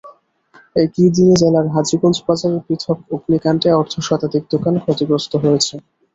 একই 0.75 1.07
দিন 1.15 1.29
জেলার 1.35 1.67
হাজীগঞ্জ 1.73 2.17
বাজারে 2.27 2.57
পৃথক 2.65 2.97
অগ্নিকাণ্ডে 3.15 3.69
অর্ধশতাধিক 3.73 4.43
দোকান 4.53 4.73
ক্ষতিগ্রস্ত 4.83 5.31
হয়েছে। 5.43 5.75